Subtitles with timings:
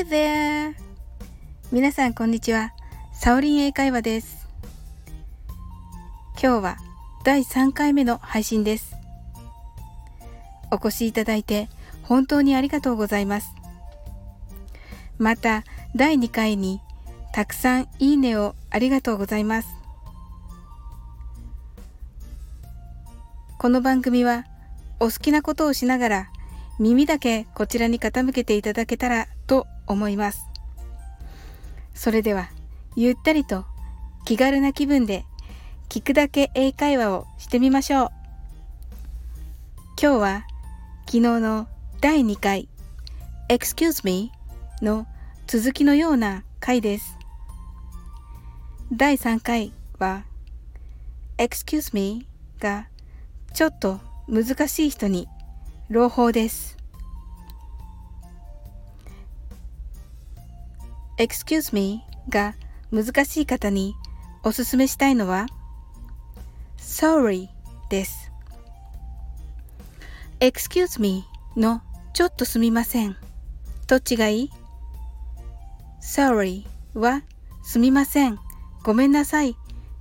[0.00, 0.74] Hi there!
[1.70, 2.72] 皆さんこんにちは。
[3.12, 4.48] サオリン英会話です。
[6.42, 6.76] 今日は
[7.22, 8.96] 第3回目の配信です。
[10.70, 11.68] お越しいただいて
[12.02, 13.50] 本当にありがとうございます。
[15.18, 15.64] また
[15.94, 16.80] 第2回に
[17.34, 19.68] たくさんいいねをありがとうございます。
[23.58, 24.46] この番組は
[24.98, 26.30] お好きなことをしながら
[26.78, 29.26] 耳だけこちらに傾けていただけたら
[29.90, 30.46] 思います。
[31.94, 32.48] それでは
[32.96, 33.66] ゆったりと
[34.24, 35.24] 気軽な気分で
[35.88, 38.10] 聞くだけ英会話をしてみましょう。
[40.00, 40.46] 今日は
[41.06, 41.68] 昨日の
[42.00, 42.68] 第2回
[43.48, 44.32] Excuse me
[44.80, 45.06] の
[45.46, 47.18] 続きのような回です。
[48.92, 50.24] 第3回は
[51.36, 52.26] Excuse me
[52.58, 52.88] が
[53.52, 55.28] ちょっと難しい人に
[55.88, 56.79] 朗報です。
[61.20, 62.54] Excuse me が
[62.90, 63.94] 難しい方に
[64.42, 65.48] おすすめしたいのは
[66.78, 67.48] Sorry
[67.90, 68.32] です。
[70.40, 71.26] Excuse me
[71.58, 71.82] の
[72.14, 73.18] ちょっとすみません。
[73.86, 74.50] どっちがいい
[76.00, 77.22] ?Sorry は
[77.62, 78.38] すみません。
[78.82, 79.56] ごめんなさい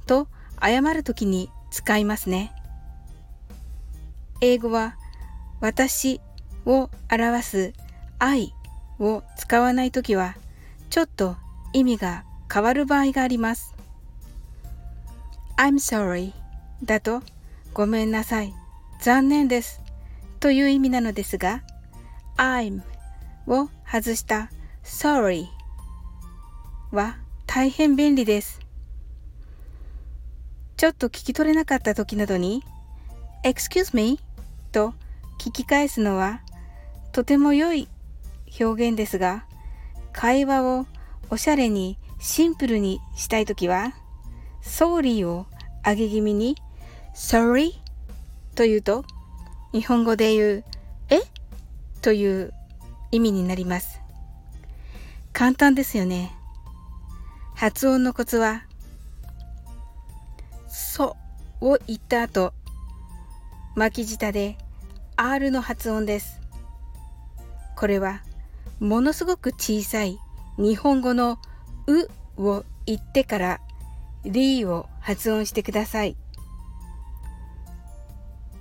[0.07, 0.29] と
[0.61, 2.53] 謝るときに使いますね。
[4.39, 4.95] 英語は
[5.59, 6.21] 私
[6.65, 7.73] を表す
[8.19, 8.53] I
[8.99, 10.37] を使わないときは
[10.89, 11.35] ちょっと
[11.71, 13.75] 意味が変わる場合があります。
[15.57, 16.33] I'm sorry
[16.83, 17.21] だと
[17.73, 18.53] ごめんなさい、
[19.01, 19.81] 残念です
[20.39, 21.61] という意味なのですが
[22.37, 22.81] I'm
[23.45, 24.49] を外した
[24.83, 25.45] sorry
[26.91, 28.59] は大変便利です。
[30.77, 32.63] ちょっと聞き取れなかった時などに
[33.43, 34.19] excuse me
[34.71, 34.93] と
[35.39, 36.41] 聞き返すのは
[37.11, 37.87] とても良い
[38.59, 39.45] 表現ですが
[40.19, 40.85] 会話を
[41.29, 43.93] おしゃれにシンプルにしたいときは
[44.61, 45.45] sorry を
[45.85, 46.57] 上げ気味に
[47.15, 47.71] sorry
[48.53, 49.05] というと
[49.71, 50.65] 日本語で言う
[51.09, 51.21] え？
[52.01, 52.53] という
[53.13, 54.01] 意味になります。
[55.31, 56.33] 簡単ですよね。
[57.55, 58.63] 発音のコツは
[60.67, 61.15] そ
[61.61, 62.53] を言った後
[63.73, 64.57] 巻き舌で
[65.15, 66.41] R の発音です。
[67.77, 68.21] これは
[68.79, 70.17] ものすごく小さい
[70.57, 71.37] 日本語の
[71.87, 73.61] うを言ってから
[74.23, 76.15] リーを発音してください。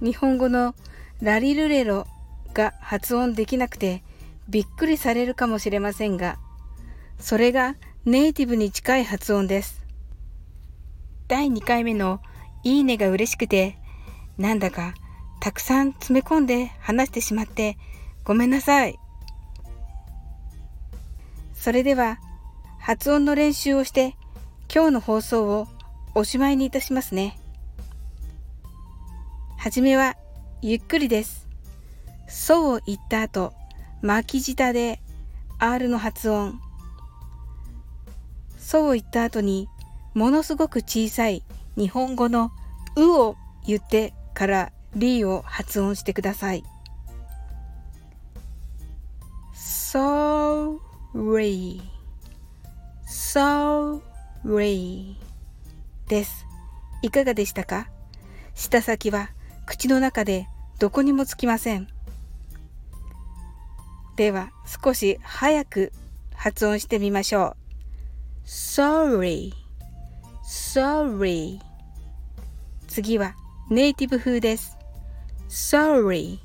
[0.00, 0.74] 日本語の
[1.20, 2.06] ラリルレロ
[2.54, 4.02] が発音できなくて
[4.48, 6.38] びっくりされるかもしれませんが、
[7.18, 9.84] それがネイティブに近い発音です。
[11.26, 12.20] 第2回目の
[12.64, 13.76] いいねが嬉しくて、
[14.36, 14.94] なんだか
[15.40, 17.76] たくさん詰め込んで話してしまって
[18.24, 18.98] ごめんなさい。
[21.68, 22.18] それでは
[22.78, 24.16] 発音の練習をして
[24.74, 25.68] 今日の放送を
[26.14, 27.38] おしまいにいたしますね。
[29.58, 30.16] はじめは
[30.62, 31.46] ゆっくりです。
[32.26, 33.52] そうを言った後、
[34.00, 35.02] 巻き舌で
[35.58, 36.58] R の発音。
[38.58, 39.68] そうを言った後に
[40.14, 41.44] ものすごく小さい
[41.76, 42.50] 日本語の
[42.96, 43.36] うを
[43.66, 46.64] 言ってからリーを発音してください。
[51.14, 51.80] Sorry
[53.06, 55.14] sorry
[56.08, 56.46] です。
[57.02, 57.88] いかがでしたか？
[58.54, 59.30] 舌先は
[59.66, 60.48] 口の中で
[60.78, 61.88] どこにもつきません。
[64.16, 64.50] では
[64.82, 65.92] 少し早く
[66.34, 67.56] 発音してみましょ
[68.44, 68.46] う。
[68.46, 69.52] sorry
[70.44, 71.60] sorry
[72.88, 73.34] 次は
[73.70, 74.76] ネイティブ風です。
[75.48, 76.38] sorry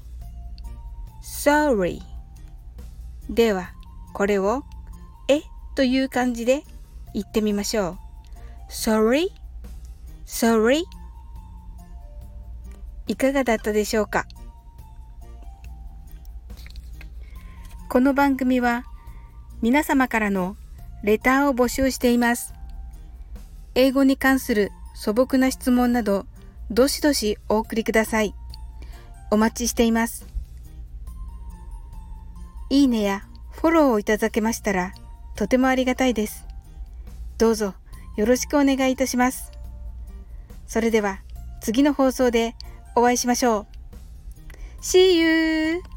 [1.24, 2.02] sorry
[3.30, 3.72] では
[4.14, 4.64] これを
[5.28, 5.42] え
[5.76, 6.64] という感じで
[7.14, 7.98] 言ってみましょ
[8.70, 9.30] う sorry?
[10.26, 10.84] Sorry?
[13.08, 14.26] いかがだったでしょうか？
[17.90, 18.86] この番組は
[19.62, 20.56] 皆様からの
[21.04, 22.54] レターを募集しています。
[23.76, 26.26] 英語に関する素朴な質問など、
[26.72, 28.34] どしどしお送りください。
[29.32, 30.26] お待ちしています。
[32.70, 33.28] いいねや
[33.64, 34.92] フォローをいただけましたら
[35.38, 36.46] とてもありがたいです。
[37.38, 37.76] どうぞ
[38.18, 39.54] よろしくお願いいたします。
[40.68, 41.22] それでは
[41.62, 42.56] 次の放送で
[42.94, 43.66] お会いしましょう。
[44.82, 45.93] See you!